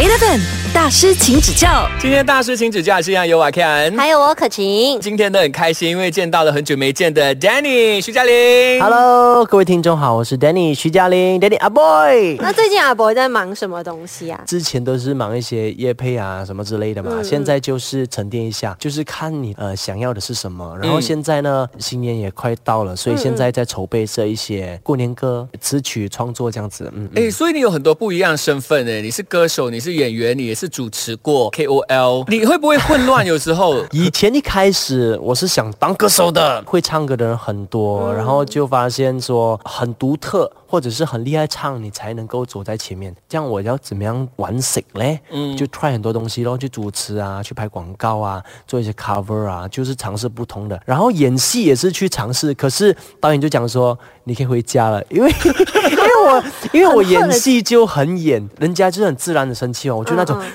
[0.00, 0.59] 8 FM.
[0.72, 1.88] 大师，请指教。
[2.00, 5.00] 今天大师请指教，是让有瓦 Ken，还有我可晴。
[5.00, 8.80] 今天呢很开心，因为见到了很久没见的 Danny 徐嘉玲。
[8.80, 12.36] Hello，各位听众好，我是 Danny 徐嘉玲，Danny 阿 boy。
[12.38, 14.40] 那最近阿 boy 在忙什么东西啊？
[14.46, 20.78] 之前都是忙一些夜配啊什么之类的嘛，现在就是沉淀一下，就是看你呃想要的是什么。
[20.80, 26.88] 然后现在呢，新年也快到了，所以现在在筹备这一些过年歌词曲创作这样子。
[26.94, 33.24] 嗯，哎，所以你有很多不一样的身份哎，你是歌手，你是演员，你也是主持过 KOL，你会不会混乱？
[33.24, 33.82] 有时候。
[33.92, 40.52] 以前一开始我是想当歌手的，会唱歌的人很多，然后就发现说很独特。
[40.70, 43.12] 或者是很厉害唱，你才能够走在前面。
[43.28, 45.18] 这样我要怎么样玩死嘞？
[45.32, 50.80] 嗯，就 try 很多东西咯，去主持啊，去拍广告啊，做一些 cover 啊，就是尝试不同的。
[50.86, 55.28] 然后演戏也是去尝试，可是导演就讲说你可以回家了，因为
[55.90, 60.40] 因为我因为我演戏就很演，人家就是很自然的生气哦，我就那种。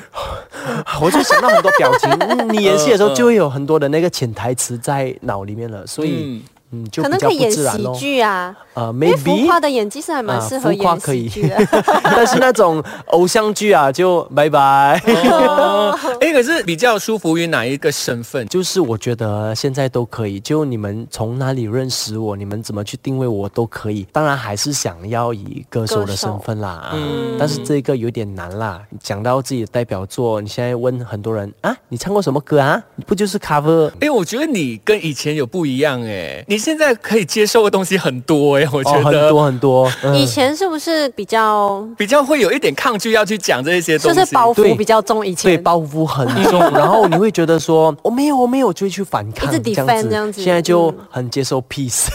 [1.02, 6.42] 我就想到很多表情， 嗯你演戏的时候就会有很多的那个潜台词在脑里面了，所以
[6.76, 7.96] 嗯就比较可能可以演喜不自然咯。
[7.98, 11.56] 剧啊，呃因为浮，maybe 夸的演技是还蛮适合演喜剧的。
[12.04, 15.02] 但是那种偶像剧啊，就拜拜。
[15.32, 18.48] 哦， 哎，可是比较舒服于哪一个身份？
[18.48, 24.06] 就是我觉得现在都可以，就你们从哪里认识我，你们怎么去定位我都可以。
[24.12, 28.82] 当然还是想要以歌手的身份啦，嗯，但是这个有点难啦。
[29.02, 32.82] 讲到自己的代表作，你现在问很多人啊，你唱过什么歌啊？
[33.06, 33.92] 不就是 cover？
[34.00, 39.30] 哎，我觉得你跟以前有不一样哎，你现在可以接受的东西很多哎，我觉哦，很。
[39.30, 39.92] 多很多。
[40.04, 45.24] 嗯以前是不是比较比较会有一点抗拒要去讲这些东西，就是包袱比较重？
[45.26, 52.08] 以前对，前包袱很重， 然后你会觉得说我没有，我没有，就会去反抗，一直 defend 这样子现在就嗯很接受 peace，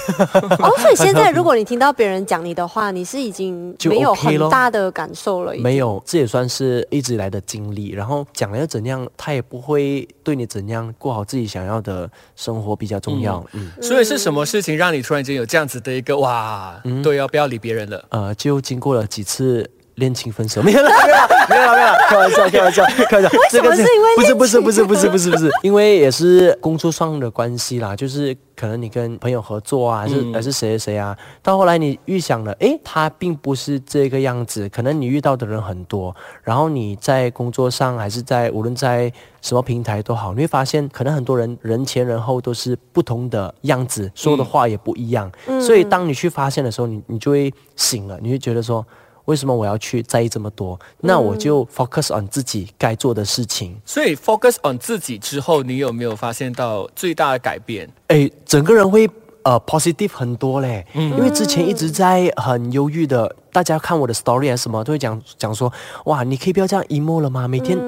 [0.59, 5.55] 哦，所以 现在如果你听到别人讲你的话，你是已经没有很大的感受了。
[5.59, 7.91] 没有，这也算是一直以来的经历。
[7.92, 13.45] 然后讲了又怎样，他也不会对你怎样，过好自己想要的生活比较重要。
[13.53, 16.80] 嗯，所以是什么事情让你突然间有这样子的一个哇？
[16.85, 18.05] 嗯对要，不要理别人了。
[18.11, 19.68] 呃，就经过了几次。
[20.00, 20.61] 恋情分手。
[20.61, 23.38] 没有了，没有了，没有啦，没有啦，开玩笑，开玩笑，开玩笑。
[23.38, 39.12] 为什么是因为不是不是不是不是不是不是，因为也是工作上的关系啦，就是可能你跟朋友合作啊，还是、还是谁谁谁啊，到后来你预想了，诶，他并不是这个样子，可能你遇到的人很多，然后你在工作上还是在无论在
[39.42, 45.30] 什么平台都好，你会发现可能很多人人前人后都是不同的样子，说的话也不一样，
[45.61, 48.84] 所以当你去发现的时候，你你就会醒了，你会觉得说。
[49.27, 50.79] 为什么我要去在意这么多？
[51.01, 53.77] 那我就 focus on 自己该做的事情。
[53.85, 57.89] 所以 focus on 自己之后，你有没有发现到最大的改变？
[58.09, 59.09] 哎，整个人会
[59.42, 60.86] 呃 positive 很多嘞。
[60.95, 65.73] 嗯因为之前一直在很忧郁的，大家看我的 story 还是什么，都会讲讲说，
[66.07, 67.47] 哇，你可以不要这样 emo 了吗？
[67.47, 67.79] 每天。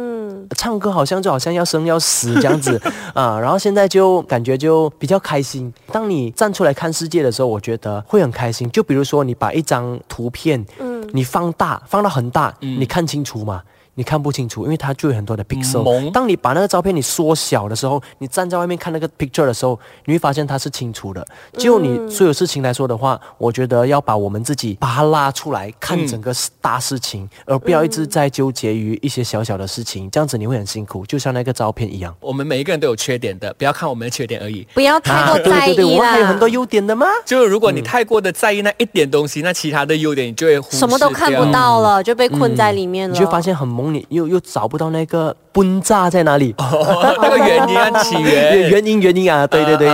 [0.57, 2.79] 唱歌好像就好像要生要死这样子
[3.15, 5.73] 啊，然后现在就感觉就比较开心。
[5.91, 8.71] 当你站出来看世界的时候，我觉得会很开心。
[8.71, 13.63] 就比如说你把一张图片，嗯，你放大放到很大，你看清楚吗？
[13.95, 15.83] 你看不清楚，因为它就有很多的 pixel。
[15.83, 21.27] 蒙当你把那个照片你缩小的时候，你站在外面看那个 picture 的时候，你会发现它是清楚的。
[21.59, 32.13] 就你所有事情来说的话，我觉得要把我们自己把它拉出来看整个大事情，而不要一直在纠结于一些小小的事情，这样子你会很辛苦，就像那个照片一样。
[32.21, 34.67] 我们每一个人都有缺点的，不要看我们的缺点而已。
[34.75, 37.07] 不要太过在对对对，意我们还有很多，优点的吗？
[37.25, 41.53] 就如果你太过的在意那一点东西，那其他的优点你就会什么都看不。
[41.53, 43.13] 到了，就被困在里面了。
[43.13, 46.55] 你就发现很懵，你又又找不到那个崩炸在哪里。
[47.21, 48.71] 那个原因啊，起源。
[48.71, 49.89] 原因原因啊，对对对。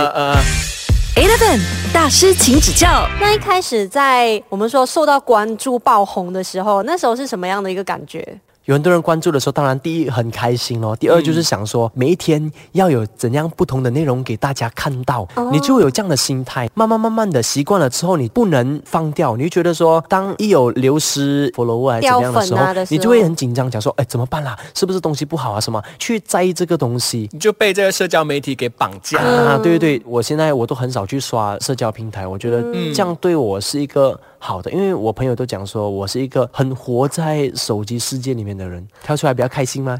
[1.15, 1.59] Eleven
[1.93, 3.05] 大师，请指教。
[3.19, 8.39] 那一开始在我们说受到关注爆红的时候，那时候是什么样的一个感觉？
[8.69, 16.69] 有很多人关注的时候，当然第一很开心哦，第二就是想说每一天要有怎样不同的内容给大家看到，你就会有这样的心态。
[16.75, 24.55] 慢慢慢慢的习惯了之后，你不能放掉，你就觉得说，当一有流失 follower 还是怎么样的时候，啊时候你就会很紧张，讲说，哎，怎么办啦？
[24.75, 25.59] 是不是东西不好啊？
[25.59, 25.83] 什么？
[25.97, 27.27] 去在意这个东西。
[27.31, 29.19] 你就被这个社交媒体给绑架。
[29.19, 32.61] 啊，对对对，我现在我都很少去刷社交平台，我觉得
[32.93, 39.99] 这样对我是一个好的，因为我朋友都讲说我是一个很活在手机世界里面的人，跳出来比较开心吗？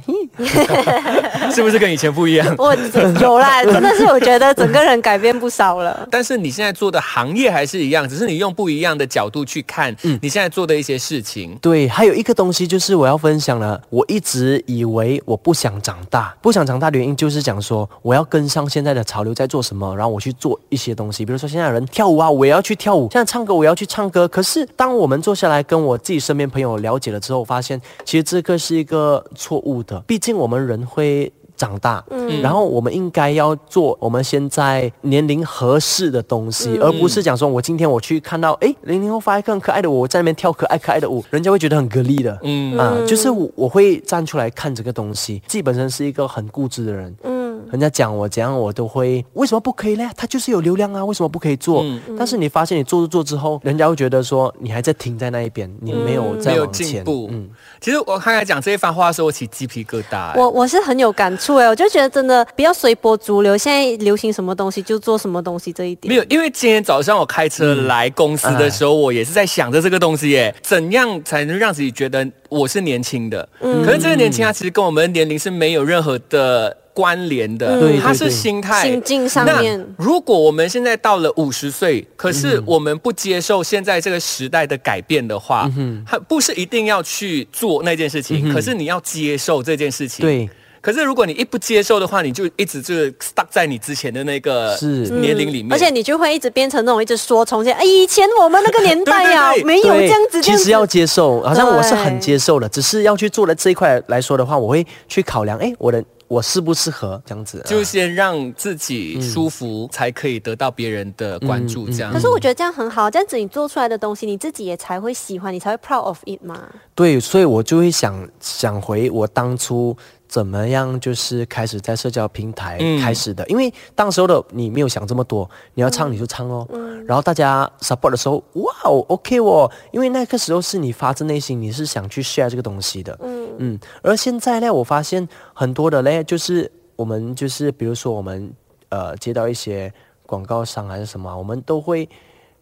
[1.50, 2.56] 嘿是不是跟以前不一样？
[2.57, 2.75] 我
[3.22, 6.07] 有啦，真的是我觉得整个人改变不少了。
[6.12, 11.57] 但是你现在做的行业还是一样，只是你用不一样的角度去看嗯你现在做的一些事情。
[11.62, 13.81] 对，还有一个东西就是我要分享了。
[13.90, 21.25] 我一直以为我不想长大，不想长大的原因就是讲说我要跟上现在的潮流在做什么，然后我去做一些东西。
[21.25, 24.28] 比如说现在有人跳舞啊，我也要去跳舞；现在唱歌，我要去唱歌。
[24.28, 30.00] 可是当我们坐下来跟我自己身边朋友了解了之后，发现其实这个是一个错误的。
[30.01, 31.31] 毕竟我们人会。
[31.60, 42.78] 长大，嗯，然后我们应该要做我们现在年龄合适的东西，而不是讲说我今天我去看到，哎，零零后发一个很可爱的我在那边跳可爱可爱的舞，人家会觉得很格力的，嗯。
[42.78, 47.38] 啊，就是我我会站出来看这个东西，自己本身是一个很固执的人，嗯。
[47.71, 50.10] 人家讲我怎样，我都会为什么不可以呢？
[50.16, 51.86] 他就是有流量啊，为什么不可以做？
[52.18, 57.04] 但是你发现你做着做之后，人家会觉得说你还在停在那一边，你没有在往前。
[57.07, 57.50] 嗯，
[57.80, 60.33] 其实我刚才讲这一番话的时候，我起鸡皮疙瘩。
[60.36, 66.12] 我我是很有感触哎，我就觉得真的不要随波逐流，现在流行什么东西就做什么东西这一点。
[66.12, 73.48] 没有，因为今天早上我开车来公司的时候，我也是在想着这个东西耶，怎样才能让自己觉得我是年轻的？
[73.62, 76.75] 嗯，可是这个年轻啊，其实跟我们的年龄是没有任何的。
[76.94, 79.86] 关联的，它是心态、心境上面。
[79.97, 85.69] 如果我们现在到了五十岁，可是我们不接受现在这个时代的改变的话，
[86.06, 90.25] 它不是一定要去做那件事情，可是你要接受这件事情。
[90.25, 90.50] 对。
[90.81, 94.74] 可是如果你一不接受的话，你就一直就是 stuck 在你之前的那个
[95.19, 100.41] 年龄里面，而且你就会一直变成那种一直说从前，哎，以前我们那个年代呀，没有这样子。
[100.41, 106.01] 其实要接受，好像我是很接受的，只是要去做的这一块来说的话，我会去考量，哎，我的。
[106.30, 107.62] 我适不适合这样子？
[107.66, 111.90] 就先让自己舒服，才可以得到别人的关注。
[111.90, 112.14] 这样。
[112.14, 116.70] 可是我觉得这样很好，这样子你做出来的东西，你自己也才会喜欢，你才会 proud of it 嘛。
[116.96, 119.98] 对，所以我就会想想回我当初。
[120.30, 120.98] 怎么样？
[121.00, 126.66] 就是开始在社交平台开始的，因为当时候的你没有想这么多，你要唱你就唱哦。
[127.08, 133.18] 然后大家 support 的时候，哇哦，OK 哦，因为那个时候是你发自内心，你是想去 share 这个东西的。
[133.24, 133.80] 嗯嗯。
[134.04, 138.54] 而现在呢，我发现很多的嘞，就是我们就是比如说我们
[138.90, 139.92] 呃接到一些
[140.28, 142.08] 广告商还是什么，我们都会。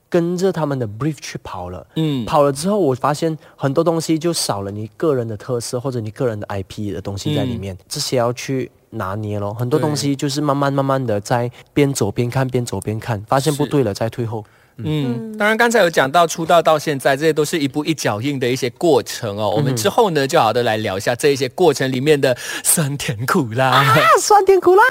[0.09, 9.54] 跟着他们的 brief 去跑了，嗯，跑了之后，我发现很多东西就少了你个人的特色或者你个人的 IP 的东西在里面，这些要去拿捏咯。
[9.54, 14.45] 很多东西就是慢慢慢慢的在边走边看，边走边看，发现不对了再退后。
[14.80, 19.50] 嗯，当然刚才有讲到出道到现在，这些都是一步一脚印的一些过程哦。
[19.50, 23.69] 我们之后呢，就好的来聊一下这一些过程里面的酸甜苦辣。
[23.69, 24.83] 啊，酸甜苦辣。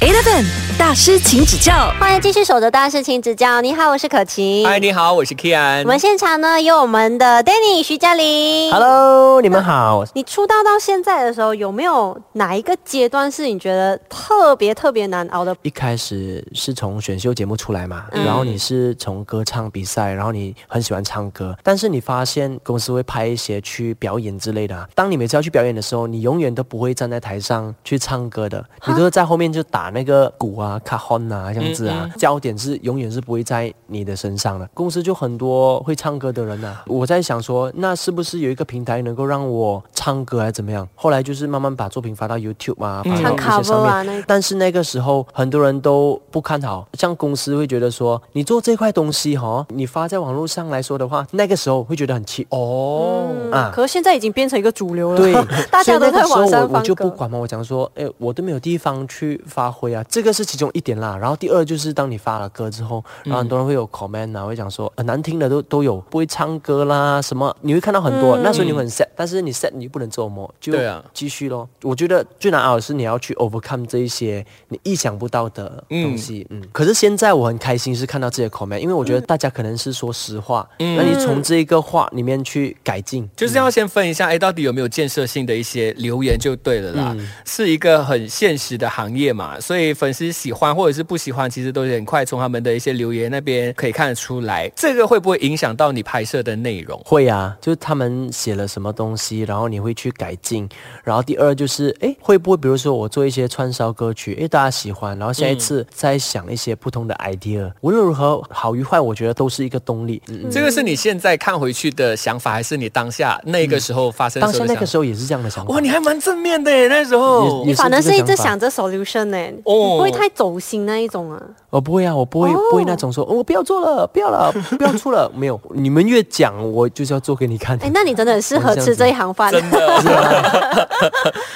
[0.00, 0.46] Eleven
[0.78, 1.92] 大师，请指教。
[2.00, 3.60] 欢迎继续守着大师，请指教。
[3.60, 4.66] 你好，我是可晴。
[4.66, 5.82] 嗨，你好，我是 Kian。
[5.82, 8.72] 我们现场呢有我们的 Danny 徐嘉玲。
[8.72, 10.02] Hello，你们好。
[10.14, 15.54] 你出道到现在的时候，有没有哪一个阶段是你觉得特别特别难熬的？
[15.60, 24.88] 一开始是从选秀节目出来嘛，然后你是从歌唱比赛，然后你很喜欢唱歌，但是你发现公司会派一些去表演之类的。
[24.94, 29.89] 当你每次要去表演的时候，你永远都不会站在台上去唱歌的，你都是在后面就打。
[29.90, 34.68] 那个鼓啊、卡 honn 啊这样子啊，焦点是永远是不会在你的身上的。
[34.74, 40.86] 公司就很多会唱歌的人呐，我在想说，那是不是有一个平台能够让我唱歌，还是怎么样？
[40.94, 44.24] 后来就是慢慢把作品发到 YouTube 啊，发到一些上面。
[44.26, 53.72] 但是那个时候很多人都不看好，像公司会觉得说，你做这块东西哈，你发在网络上来说的话，那个时候会觉得很气哦啊。
[53.74, 55.32] 可是现在已经变成一个主流了，对，
[55.72, 59.70] 大家都在网上我我就不管嘛，我讲说，哎，我都没有地方去发。
[59.80, 61.16] 会啊，这个是其中一点啦。
[61.16, 68.36] 然后第二就是当你发了歌之后，然后很多人会有 comment 啊，会讲说很难听的都都有，不会唱歌啦什么，你会看到很多。
[68.38, 70.74] 那时候你很 sad，但是你 sad 你不能做么，就
[71.14, 71.66] 继续咯。
[71.82, 76.46] 我觉得最难熬的是你要去 overcome 这一些你意想不到的东西。
[76.50, 87.16] 嗯，可是现在我很开心是看到这些 comment，因为我觉得大家可能是说实话，嗯那你从这一个话里面去改进，就是要先分一下，哎，到底有没有建设性的一些留言就对了啦。
[87.44, 89.58] 是一个很现实的行业嘛。
[89.70, 94.68] 所以粉丝喜欢或者是不喜欢，其实都很快从他们的一些留言那边可以看得出来。
[94.74, 97.00] 这个会不会影响到你拍摄的内容？
[97.04, 100.68] 会啊，就是他们写了什么东西，然后你会去改进。
[101.04, 107.70] 然后第二就是，哎，会不会比如说我做一些串烧歌曲，哎，大家喜欢，然后下一次再想一些不同的 idea。
[107.80, 110.20] 无论如何，好与坏，我觉得都是一个动力。
[110.26, 114.42] 嗯这个是你现在看回去的想法，还是你当下那个时候发生？
[114.42, 115.72] 当下那个时候也是这样的想法。
[115.72, 119.38] 哇，你还蛮正面的耶，那时候你反而是一直想着 solution 呢。
[119.64, 121.42] 不会太走心那一种啊。
[121.70, 125.58] 我不会啊，我不会、不会那种说，哦我不要做了，不要了， 不要出了，没有。
[125.72, 127.78] 你们越讲，我就是要做给你看。
[127.78, 129.52] 哎，那你真的很适合吃这一行饭。
[129.52, 129.78] 真的，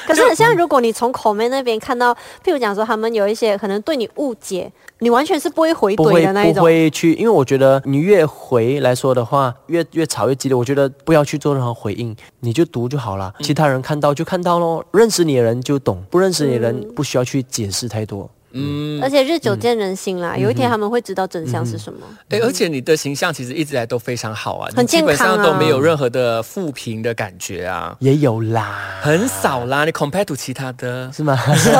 [0.06, 6.62] 可是很像，如果你从口妹那边看到，譬如讲说他们有一些可能对你误解，你完全是不会回怼的那一种。
[6.62, 10.54] 会去，因为我觉得你越回来说的话，越越吵越激烈。
[10.54, 13.34] 我觉得不要去做任何回应，你就读就好了。
[13.40, 18.30] 其他人看到就看到咯，认识你的人就懂，不认识你的人不需要去解释太多。
[18.54, 21.98] 嗯，而且日久见人心啦，有一天他们会知道真相是什么。
[22.30, 29.84] 哎，而且你的形象其实一直来都非常好啊，基本上都没有任何的负评的感觉啊，也有啦，很少啦。
[29.84, 31.36] 你 compare to 其他的，是吗？
[31.46, 31.74] 对，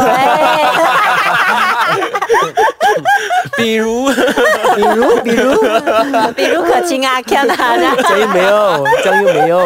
[3.56, 4.12] 比如。
[4.74, 5.54] 比如，比如，
[6.34, 9.58] 比如可亲啊，看啊，这样这样又没有，这样又没有。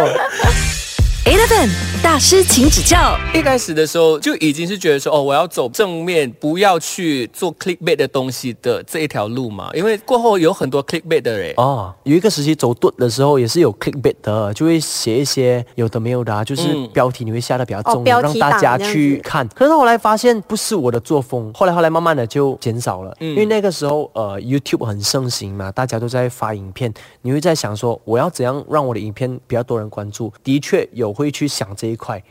[1.25, 1.69] Eleven
[2.03, 3.17] 大师，请指教。
[3.35, 11.53] 一开始的时候就已经是觉得说，哦，我要走正面，不要去做 clickbait 的东西的这一条路嘛，因为过后有很多 clickbait 的人。
[11.57, 19.47] 哦，有一个时期走盾的时候也是有 clickbait 的，就会写一些有的没有的、啊，就是嗯标题你会下的比较重，哦让大家去看。
[19.49, 32.23] 可是后来发现不是我的作风，后来后来慢慢的就减少了，因为那个时候呃 YouTube 很盛行嘛，大家都在发影片，你会在想说我要怎样让我的影片比较多人关注，的确有会去想这一块。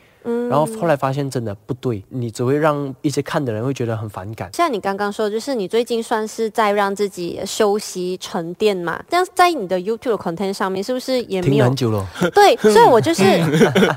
[0.49, 4.49] 然后后来发现真的不对，你只会让一些看的人会觉得很反感。
[4.53, 9.01] 像你刚刚说，就是你最近算是在让自己休息沉淀嘛？
[9.09, 13.23] 这样在你的 YouTube 的 content 上面，是不是也没有停很久了， 对，所以我就是，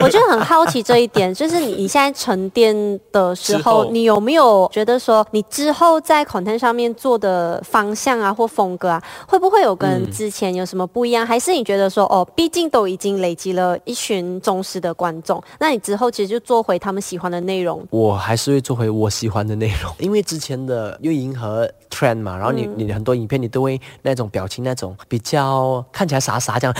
[0.00, 2.74] 我就很好奇这一点，就是你你现在沉淀
[3.12, 11.26] 的时候，你有没有觉得说，你之后在 content 上面做的方向啊或风格啊，会不会有跟之前有什么不一样？
[11.26, 17.82] 还是你觉得说，哦，毕竟都已经累积了一群忠实的观众，那你之后其实就做回他们喜欢的内容？
[17.88, 26.76] 我还是会做回我喜欢的内容，因为之前的又迎合 trend 嘛，然后你、你很多影片你都会那种表情那种比较看起来傻傻这样，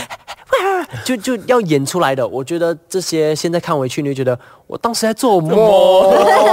[1.03, 2.27] 就 就要演出来的。
[2.27, 5.51] 我觉得这些现在看回去，你就觉得我当时在做梦，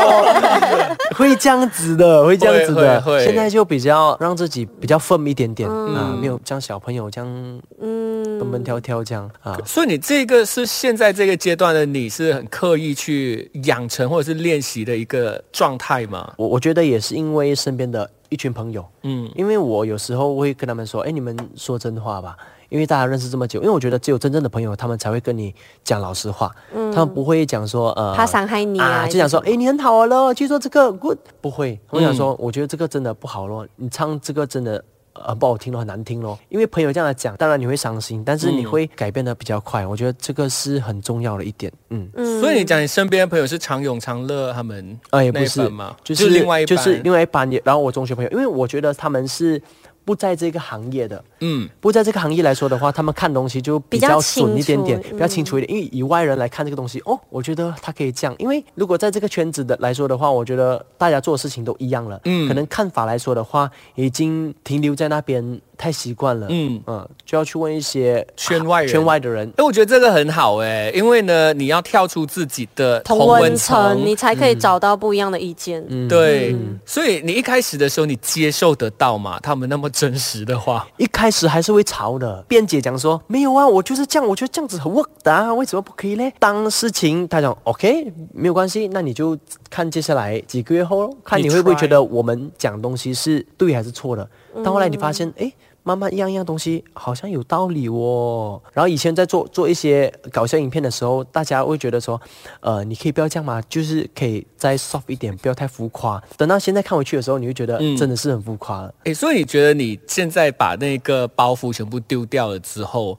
[1.14, 3.24] 会这样子的，会这样子的。
[3.24, 9.58] 现在就比较让自己比较 firm 一点点、啊，没有像小朋友这样嗯，蹦蹦跳跳这样啊。
[9.64, 16.32] 所以你这个是现在这个阶段的你是很刻意去养成或者是练习的一个状态吗？
[16.36, 22.36] 我我觉得也是因为身边的一群朋友，嗯，因为我有时候会跟他们说，哎，你们说真话吧，
[22.68, 34.82] 因为大家认识这么久，因为我觉得只有真正的朋友，他们才会跟你讲老实话，他们不会讲说呃，怕伤害你啊就讲说，这种哎，你很好了，去做这个 good，不会，我想嗯说，我觉得这个真的不好咯，你唱这个真的。
[35.26, 36.38] 呃，不好听咯，很难听咯。
[36.48, 39.84] 因为朋友这样来讲，当然你会伤心，但是你嗯会改变的比较快。
[39.84, 41.72] 我觉得这个是很重要的一点。
[41.90, 42.08] 嗯，
[42.40, 45.96] 所以你讲你身边的朋友是常永、常乐他们啊，也不是嘛？
[46.04, 47.50] 就是另外一班，就是另外一班。
[47.64, 49.60] 然后我中学朋友，因为我觉得他们是
[50.08, 55.70] 不在这个行业的，嗯，不在这个行业来说的话，他们看东西就比较准一点点，比较清楚比较清楚一点。
[55.70, 58.34] 因为以外人来看这个东西，哦，我觉得他可以这样。
[58.38, 62.48] 因为如果在这个圈子的来说的话，我觉得大家做的事情都一样了，嗯。
[62.48, 69.48] 可能看法来说的话，已经停留在那边太习惯了，嗯嗯就要去问一些圈外人圈外的人。
[69.56, 75.82] 哎，我觉得这个很好哎，因为呢，你要跳出自己的同温层，你才可以找到不一样的意见。
[75.88, 79.38] 嗯对，所以你一开始的时候，你接受得到吗？
[79.40, 86.32] 他们那么真实的话，一开始还是会吵的，辩解讲说没有啊，我就是这样，我觉得这样子很 work 的啊，为什么不可以嘞？
[86.40, 89.38] 当事情他讲 OK 没有关系，那你就
[89.70, 94.28] 看接下来几个月后咯，看你会不会觉得我们讲东西是对还是错的。
[94.64, 95.52] 到后来你发现，哎。
[95.88, 98.60] 慢慢一样一样东西好像有道理哦。
[98.74, 102.20] 然后以前在做做一些搞笑影片的时候，大家会觉得说，
[102.60, 106.22] 呃，你可以不要这样嘛，就是可以再 soft 一点，不要太浮夸。
[106.36, 108.92] 等到现在看回去的时候，你会觉得嗯真的是很浮夸了。
[109.04, 113.18] 哎，所以你觉得你现在把那个包袱全部丢掉了之后，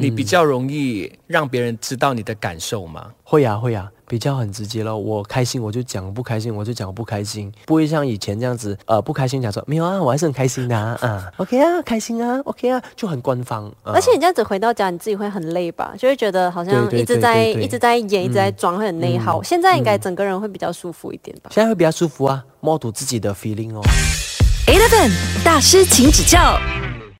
[0.00, 3.06] 你比较容易让别人知道你的感受吗？
[3.24, 4.96] 会呀、会呀、比较很直接咯。
[4.96, 13.66] 我开心我就讲，不开心我就讲不开心，不会像以前这样子，呃，不开心讲说没有啊，我还是很开心的啊，啊，OK 啊，开心啊，OK 啊，就很官方。
[13.82, 15.92] 啊而且你这样子回到家，你自己会很累吧？
[15.98, 19.42] 就会觉得好像一直在一直在演，一直在装，会很内耗。
[19.42, 21.50] 现在应该整个人会比较舒服一点吧？
[21.52, 23.82] 现在会比较舒服啊，摸读自己的 feeling 哦。
[24.68, 25.10] Eleven
[25.44, 26.56] 大师，请指教。